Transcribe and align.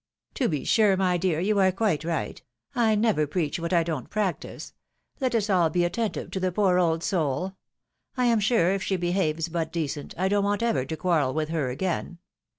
"To 0.41 0.49
be 0.49 0.63
sure, 0.65 0.97
my 0.97 1.15
dear, 1.17 1.39
you 1.39 1.59
are 1.59 1.71
quite 1.71 2.03
right. 2.03 2.41
I 2.73 2.95
never 2.95 3.27
preach 3.27 3.59
what 3.59 3.71
I 3.71 3.83
don't 3.83 4.09
practise. 4.09 4.73
Let 5.19 5.35
us 5.35 5.47
all 5.47 5.69
be 5.69 5.83
attentive 5.85 6.31
to 6.31 6.39
the 6.39 6.51
poor 6.51 6.79
old 6.79 7.03
soul. 7.03 7.53
I 8.17 8.25
am 8.25 8.39
sure, 8.39 8.71
if 8.71 8.81
she 8.81 8.97
behaves 8.97 9.47
but 9.47 9.71
decent, 9.71 10.15
I 10.17 10.27
don't 10.27 10.43
want 10.43 10.63
ever 10.63 10.85
to 10.85 10.97
quarrel 10.97 11.35
with 11.35 11.49
her 11.49 11.69
again. 11.69 12.17